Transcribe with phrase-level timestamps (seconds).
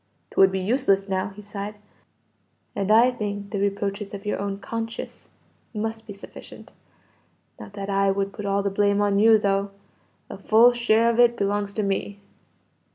[0.31, 1.75] "'Twould be useless now," he sighed,
[2.75, 5.29] "and I think the reproaches of your own conscience
[5.75, 6.73] must be sufficient.
[7.59, 9.69] Not that I would put all the blame on you, though.
[10.27, 12.19] A full share of it belongs to me."